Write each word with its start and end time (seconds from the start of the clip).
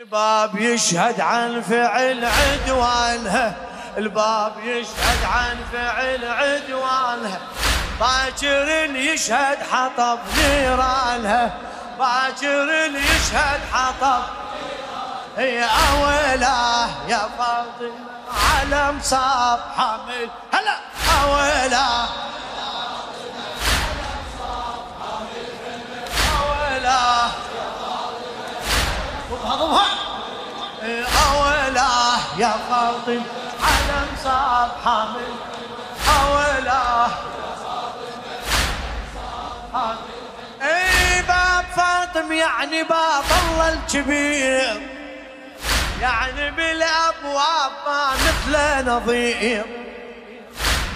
الباب 0.00 0.58
يشهد 0.58 1.20
عن 1.20 1.62
فعل 1.62 2.24
عدوانها 2.24 3.54
الباب 3.98 4.52
يشهد 4.64 5.24
عن 5.24 5.56
فعل 5.72 6.24
عدوانها 6.24 7.40
باكر 8.00 8.96
يشهد 8.96 9.58
حطب 9.72 10.18
نيرانها 10.38 11.58
باكر 11.98 12.68
يشهد 12.94 13.60
حطب 13.72 14.22
هي 15.36 15.64
أولاه 15.64 16.88
يا 17.08 17.28
فاطمة 17.38 18.06
على 18.50 18.92
مصاب 18.92 19.60
حامل. 19.76 20.30
هلا 20.52 20.78
أولاه 21.22 22.08
يا 32.38 32.52
فاطمة 32.70 33.22
على 33.62 34.06
مصاب 34.12 34.70
حامل 34.84 35.34
أولاه 36.20 37.08
إي 40.62 41.22
باب 41.22 41.64
فاطم 41.76 42.32
يعني 42.32 42.82
باب 42.82 43.24
الله 43.42 43.72
الكبير. 43.72 44.90
يعني 46.00 46.50
بالأبواب 46.50 47.72
ما 47.86 48.10
مثل 48.12 48.86
نظير. 48.90 49.64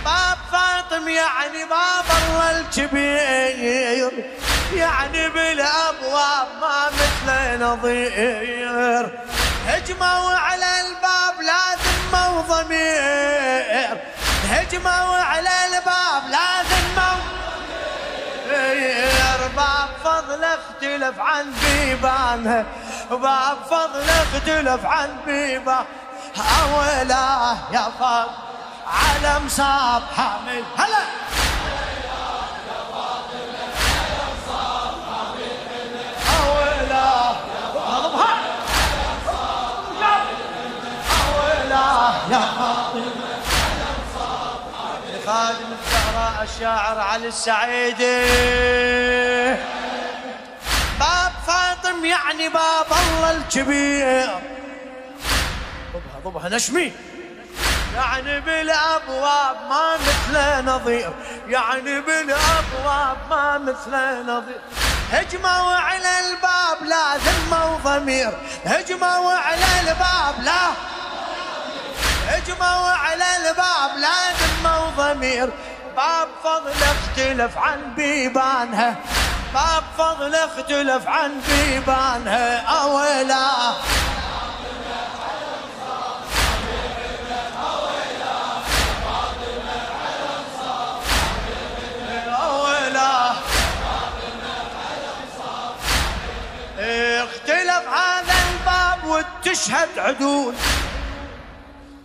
باب 0.05 0.39
فاطم 0.53 1.09
يعني 1.09 1.65
باب 1.71 2.05
الله 2.23 2.61
الكبير. 2.61 4.13
يعني 4.75 5.29
بالأبواب 5.29 6.49
ما 6.61 6.91
مثل 6.91 7.65
نظير. 7.65 9.30
هجموا 9.71 10.35
على 10.35 10.81
الباب 10.81 11.41
لا 11.41 11.63
ذمة 11.85 12.39
وضمير. 12.39 14.01
هجموا 14.51 15.17
على 15.17 15.51
الباب 15.67 16.23
لا 16.31 16.63
ذمة 16.63 17.11
باب 19.57 19.89
فضل 20.05 20.45
اختلف 20.45 21.21
عن 21.21 21.53
بيبانها 21.63 22.65
باب 23.11 23.59
فضل 23.71 24.05
اختلف 24.11 24.87
عن 24.87 25.17
بيبان. 25.27 25.85
اولا 26.37 27.57
يا 27.73 27.91
فضل 28.01 28.31
على 28.87 29.41
مصاب 29.45 30.03
حامل. 30.17 30.65
هلا! 30.79 31.20
الشاعر 46.61 46.99
علي 47.01 47.29
السعيدي. 47.29 48.21
باب 51.01 51.33
فاطم 51.47 52.05
يعني 52.05 52.49
باب 52.49 52.87
الله 52.91 53.31
الكبير. 53.31 54.29
ضبها 55.93 56.21
ضبها 56.25 56.49
نشمي. 56.49 56.93
يعني 57.97 58.41
بالأبواب 58.41 59.57
ما 59.71 59.97
مثل 59.97 60.65
نظير. 60.65 61.11
يعني 61.49 62.01
بالأبواب 62.01 63.17
ما 63.31 63.59
مثل 63.59 63.93
نظير. 64.27 64.61
هجموا 65.13 65.75
على 65.75 66.21
الباب 66.21 66.89
لا 66.89 67.17
ذمة 67.17 67.75
وضمير. 67.75 68.33
هجموا 68.65 69.33
على 69.33 69.81
الباب 69.81 70.35
لا. 70.43 70.71
هجموا 72.29 72.91
على 72.91 73.25
الباب 73.37 73.97
لا 73.97 74.31
ذمة 74.41 74.85
وضمير. 74.85 75.51
باب 76.01 76.29
فضل 76.45 76.83
اختلف 76.83 77.59
عن 77.59 77.95
بيبانها. 77.95 78.97
باب 79.55 79.85
فضل 79.99 80.35
اختلف 80.35 81.09
عن 81.09 81.41
بيبانها. 81.49 82.61
اولا 82.61 83.51
اختلف 97.23 97.85
هذا 97.89 98.35
الباب 98.51 99.05
وتشهد 99.05 99.99
عدول. 99.99 100.55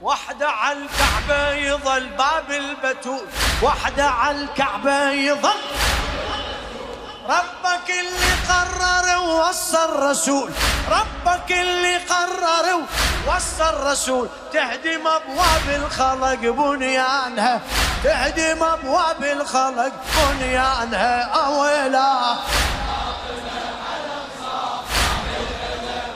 وحدة 0.05 0.49
على 0.49 0.77
الكعبة 0.77 1.49
يظل 1.51 2.09
باب 2.09 2.51
البتول. 2.51 3.25
وحدة 3.63 4.05
على 4.05 4.37
الكعبة 4.37 5.09
يظل. 5.09 5.61
ربك 7.29 7.89
اللي 7.89 8.33
قرر 8.49 9.17
ووصى 9.17 9.77
الرسول 9.85 10.51
ربك 10.91 11.51
اللي 11.51 11.97
قرر 11.97 12.85
ووصى 13.27 13.69
الرسول 13.69 14.29
تهدم 14.53 15.07
أبواب 15.07 15.69
الخلق 15.69 16.39
بنيانها. 16.39 17.61
تهدم 18.03 18.63
أبواب 18.63 19.23
الخلق 19.23 19.93
بنيانها. 20.17 21.21
أويلا. 21.21 22.35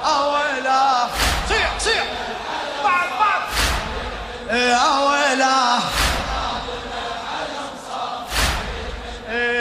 أويلا. 0.06 1.08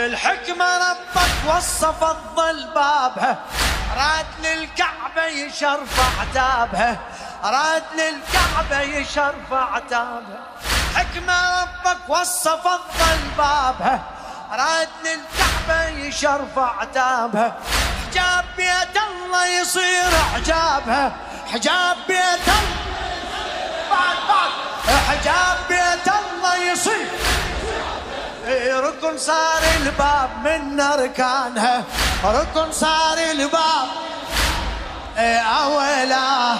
الحكمة 0.07 0.65
ربك 0.77 1.55
وصى 1.55 1.93
فضل 2.01 2.67
بابها 2.75 3.37
راد 3.97 4.25
للكعبة 4.43 5.25
يشرف 5.25 6.19
عتابها 6.19 6.97
راد 7.43 7.83
للكعبة 7.93 8.81
يشرف 8.81 9.53
عتابها 9.53 10.39
حكمة 10.95 11.61
ربك 11.61 12.09
وصى 12.09 12.57
فضل 12.63 13.19
بابها 13.37 13.99
راد 14.51 14.89
للكعبة 15.03 15.87
يشرف 15.87 16.57
عتابها 16.57 17.57
حجاب 18.11 18.45
بيت 18.57 18.97
الله 18.97 19.45
يصير 19.45 20.11
حجابها 20.33 21.11
حجاب 21.53 21.97
بيت 22.07 22.47
الله 22.47 22.88
بعد 23.91 24.17
بعد 24.29 24.51
حجاب 25.09 25.57
بيت 25.69 26.07
الله 26.07 26.55
يصير 26.71 27.07
ركن 28.85 29.17
صار 29.17 29.61
الباب 29.77 30.29
من 30.43 30.79
اركانها 30.79 31.83
ركن 32.23 32.71
صار 32.71 33.17
الباب 33.31 33.87
اولا 35.17 36.05
لا 36.05 36.55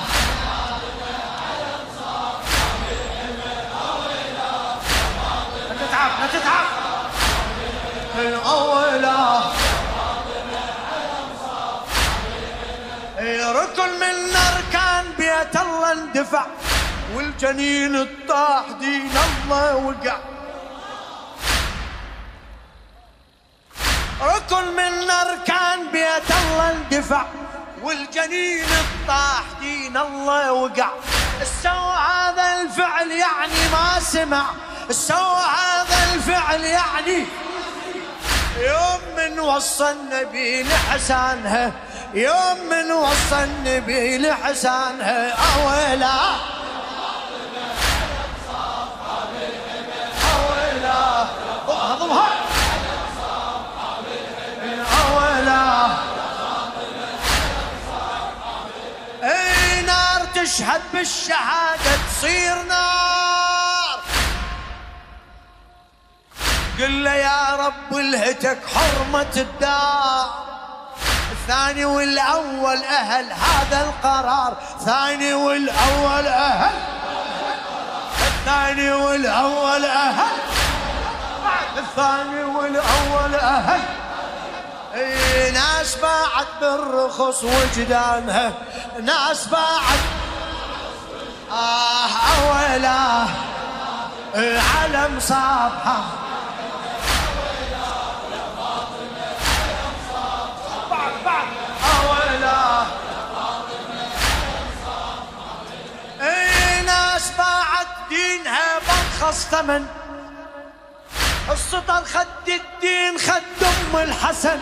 تتعب 5.82 6.12
لا 6.20 6.28
تتعب 6.34 6.66
اولا 8.46 9.20
ركن 13.62 13.90
من 14.00 14.36
أركان 14.36 15.06
بيت 15.18 15.56
الله 15.62 15.92
اندفع. 15.92 16.46
والجنين 17.16 17.96
الطاح 17.96 18.64
دين 18.80 19.12
الله 19.12 19.75
وقع. 19.75 20.18
ركن 24.22 24.68
من 24.75 25.09
أركان 25.09 25.92
بيت 25.92 26.31
الله 26.31 26.72
اندفع 26.72 27.25
والجنين 27.84 28.63
الطاح 28.63 29.44
دين 29.60 29.98
الله 29.98 30.54
وقع. 30.54 30.89
سوى 31.63 31.95
هذا 32.10 32.62
الفعل 32.62 33.12
يعني 33.12 33.69
ما 33.72 34.00
سمع 34.00 34.45
سوى 34.92 35.42
هذا 35.60 36.13
الفعل 36.13 36.63
يعني 36.63 37.25
يوم 38.57 39.01
من 39.18 39.39
وصى 39.39 39.92
النبي 39.92 40.63
لحسانها 40.63 41.72
يوم 42.13 42.57
من 42.69 42.92
وصى 42.92 43.44
النبي 43.44 44.18
لحسانها 44.18 45.31
أولا 45.31 46.36
تشهد 60.50 60.81
بالشهادة 60.94 61.98
تصير 62.10 62.63
نار. 62.63 64.00
قل 66.80 67.04
له 67.04 67.13
يا 67.13 67.56
رب 67.56 67.98
الهتك 67.98 68.60
حرمة 68.75 69.34
الدار. 69.38 70.30
الثاني 71.31 71.86
والأول 71.86 72.84
أهل 72.84 73.25
هذا 73.31 73.81
القرار. 73.81 74.57
ثاني 74.86 75.34
والأول 75.34 76.28
أهل. 76.28 76.75
الثاني 78.28 78.92
والأول 78.92 79.86
أهل. 79.86 80.38
الثاني 81.78 82.44
والأول 82.44 83.36
أهل. 83.36 83.81
اي 84.96 85.51
ناس 85.51 85.96
باعت 85.96 86.48
بالرخص 86.62 87.44
وجدانها. 87.44 88.54
ناس 89.01 89.46
باعت 89.48 90.00
آه 91.51 92.10
أولا 92.36 93.25
أولا 101.94 102.84
اي 106.22 106.81
ناس 106.81 107.31
باعت 107.38 107.88
دينها 108.10 108.80
ثمن. 109.51 109.86
السطر 111.51 112.04
خد 112.06 112.28
الدين 112.48 113.18
خد 113.18 113.63
أم 113.63 113.96
الحسن. 113.96 114.60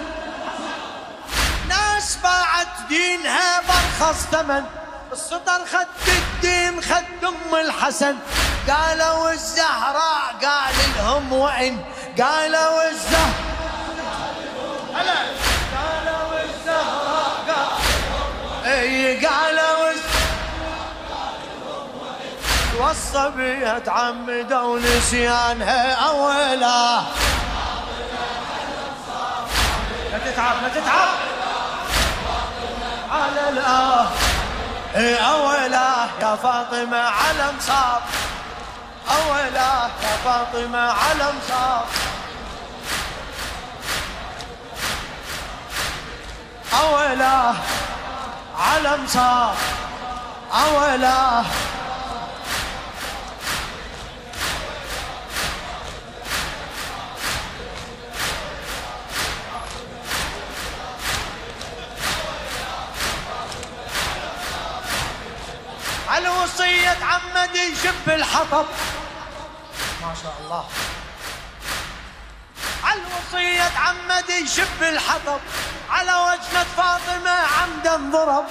ناس 1.69 2.17
باعت 2.23 2.67
دينها 2.89 3.61
برخص 3.61 4.25
ثمن. 4.31 4.63
السطر 5.11 5.65
خد 5.71 5.87
الدين 6.07 6.26
خد 6.81 7.23
أم 7.23 7.55
الحسن. 7.55 8.15
قالوا 8.69 9.31
الزهراء 9.31 10.35
قال 10.41 10.75
لهم 10.97 11.33
وين 11.33 11.83
قالوا 12.19 12.89
الزهراء 12.89 13.31
قالوا 15.75 16.43
الزهراء. 16.43 17.35
قال 17.47 18.71
اي 18.71 19.25
قالوا 19.25 19.93
والصبية 22.79 23.79
تعمدوا 23.79 24.79
نسيانها 24.79 25.93
أولا. 25.93 27.01
لا 30.11 30.17
تتعب 30.25 30.55
لا 30.63 30.69
تتعب. 30.69 31.09
على 33.11 33.49
الآه 33.49 34.07
أولا. 35.33 35.86
فاطمة 36.35 36.97
علم 36.97 37.55
صار 37.59 38.01
أولا 39.09 39.89
يا 40.03 40.17
فاطمة 40.25 40.79
علم 40.79 41.39
صار 41.49 41.85
أولا 46.73 47.53
علم 48.59 49.07
صار 49.07 49.55
أولا 50.53 51.43
وصية 66.43 66.97
عمد 67.01 67.55
يشب 67.55 68.07
الحطب. 68.07 68.65
ما 70.01 70.13
شاء 70.23 70.35
الله. 70.43 70.65
على 72.83 73.01
وصية 73.17 73.71
عمد 73.77 74.29
يشب 74.29 74.81
الحطب. 74.81 75.39
على 75.89 76.11
وجنة 76.11 76.65
فاطمة 76.77 77.29
عمدا 77.31 77.95
ضرب 78.11 78.45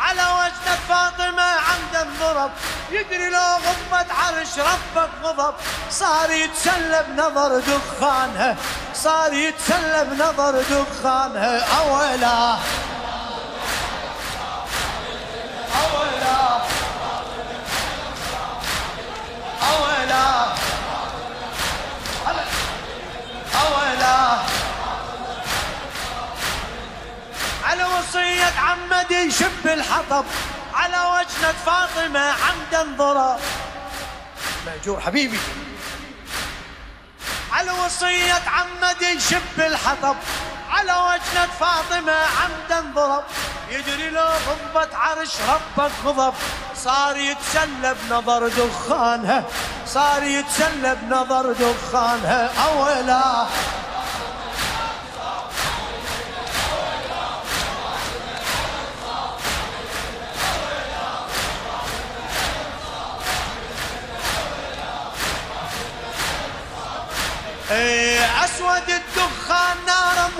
على 0.00 0.22
وجنة 0.22 0.78
فاطمة 0.88 1.42
عمدا 1.42 2.10
ضرب 2.20 2.50
يدري 2.90 3.28
لو 3.28 3.40
غبت 3.40 4.10
عرش 4.10 4.58
ربك 4.58 5.10
غضب. 5.22 5.54
صار 5.90 6.30
يتسلى 6.30 7.04
بنظر 7.08 7.60
دخانها 7.60 8.56
صار 8.94 9.32
يتسلى 9.32 10.04
بنظر 10.04 10.62
دخانها 10.62 11.78
أولا 11.78 12.58
عمد 28.58 29.10
يشب 29.10 29.66
الحطب 29.66 30.24
على 30.74 30.96
وجنة 30.96 31.52
فاطمة 31.66 32.20
عمدا 32.20 32.96
ضرب 32.96 33.40
مأجور 34.66 35.00
حبيبي. 35.00 35.38
على 37.52 37.70
وصية 37.70 38.42
عمد 38.46 39.02
يشب 39.02 39.58
الحطب 39.58 40.16
على 40.70 40.92
وجنة 40.92 41.46
فاطمة 41.60 42.12
عمدا 42.12 42.92
ضرب 42.94 43.24
يدري 43.70 44.10
لو 44.10 44.24
غضبت 44.24 44.94
عرش 44.94 45.30
ربك 45.48 45.92
غضب 46.04 46.34
صار 46.76 47.16
يتسلى 47.16 47.94
بنظر 48.02 48.48
دخانها. 48.48 49.44
صار 49.86 50.22
يتسلى 50.22 50.96
بنظر 51.02 51.52
دخانها. 51.52 52.50
أولا 52.64 53.46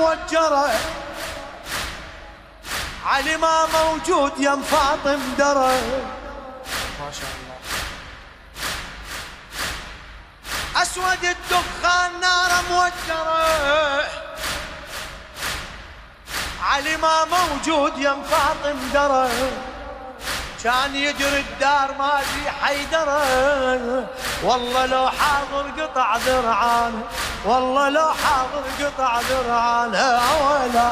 موجرة 0.07 0.71
علي 3.07 3.37
ما 3.37 3.67
موجود 3.67 4.33
يا 4.39 4.59
فاطم 4.71 5.21
درى 5.39 5.81
ما 7.01 7.11
شاء 7.13 7.31
الله. 7.37 7.57
أسود 10.83 11.25
الدخان 11.25 12.21
نار 12.21 12.51
موجرة. 12.71 14.05
علي 16.63 16.97
ما 16.97 17.25
موجود 17.25 17.99
يا 17.99 18.17
فاطم 18.31 18.79
درى 18.95 19.29
كان 20.67 20.97
يجري 20.97 21.41
الدار 21.41 21.95
ما 21.99 22.17
في 22.17 22.51
حيدرة 22.51 23.23
والله 24.43 24.87
لو 24.87 25.09
حاضر 25.09 25.83
قطع 25.83 26.17
ذرعانه 26.17 27.03
والله 27.45 27.89
لو 27.89 28.13
حاضر 28.13 28.65
قطع 28.87 29.21
ذرعانه 29.21 30.21
ولا 30.51 30.91